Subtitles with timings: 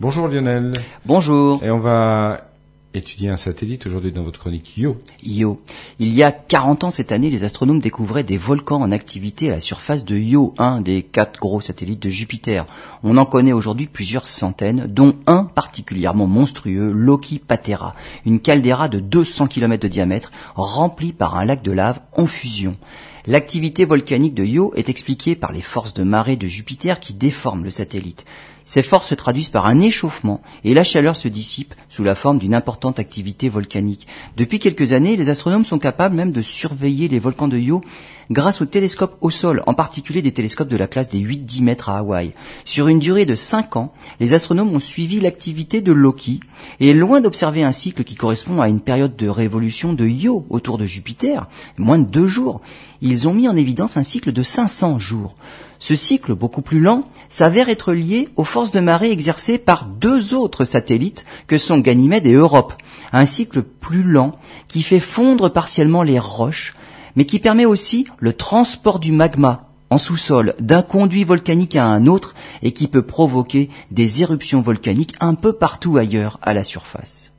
[0.00, 0.72] Bonjour Lionel.
[1.04, 1.62] Bonjour.
[1.62, 2.40] Et on va
[2.94, 4.96] étudier un satellite aujourd'hui dans votre chronique Yo.
[5.22, 5.60] Yo.
[5.98, 9.56] Il y a 40 ans cette année, les astronomes découvraient des volcans en activité à
[9.56, 12.64] la surface de Io, un des quatre gros satellites de Jupiter.
[13.02, 17.94] On en connaît aujourd'hui plusieurs centaines, dont un particulièrement monstrueux, Loki Patera,
[18.24, 22.74] une caldeira de 200 km de diamètre, remplie par un lac de lave en fusion.
[23.26, 27.64] L'activité volcanique de Io est expliquée par les forces de marée de Jupiter qui déforment
[27.64, 28.24] le satellite.
[28.64, 32.38] Ces forces se traduisent par un échauffement et la chaleur se dissipe sous la forme
[32.38, 34.06] d'une importante activité volcanique.
[34.38, 37.82] Depuis quelques années, les astronomes sont capables même de surveiller les volcans de Io
[38.30, 41.88] grâce aux télescopes au sol, en particulier des télescopes de la classe des 8-10 mètres
[41.88, 42.32] à Hawaï.
[42.64, 46.40] Sur une durée de 5 ans, les astronomes ont suivi l'activité de Loki
[46.78, 50.78] et loin d'observer un cycle qui correspond à une période de révolution de Io autour
[50.78, 52.60] de Jupiter, moins de deux jours,
[53.02, 55.34] ils ont mis en évidence un cycle de 500 jours.
[55.78, 60.34] Ce cycle, beaucoup plus lent, s'avère être lié aux forces de marée exercées par deux
[60.34, 62.74] autres satellites que sont Ganymède et Europe.
[63.12, 66.74] Un cycle plus lent qui fait fondre partiellement les roches,
[67.16, 72.06] mais qui permet aussi le transport du magma en sous-sol d'un conduit volcanique à un
[72.06, 77.32] autre et qui peut provoquer des éruptions volcaniques un peu partout ailleurs à la surface.